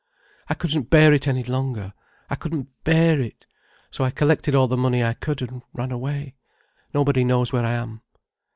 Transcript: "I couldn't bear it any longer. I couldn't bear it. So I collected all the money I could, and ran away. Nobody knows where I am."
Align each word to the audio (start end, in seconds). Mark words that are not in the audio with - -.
"I 0.47 0.55
couldn't 0.55 0.89
bear 0.89 1.13
it 1.13 1.27
any 1.27 1.43
longer. 1.43 1.93
I 2.27 2.33
couldn't 2.33 2.69
bear 2.83 3.21
it. 3.21 3.45
So 3.91 4.03
I 4.03 4.09
collected 4.09 4.55
all 4.55 4.67
the 4.67 4.75
money 4.75 5.03
I 5.03 5.13
could, 5.13 5.43
and 5.43 5.61
ran 5.75 5.91
away. 5.91 6.33
Nobody 6.91 7.23
knows 7.23 7.53
where 7.53 7.67
I 7.67 7.73
am." 7.73 8.01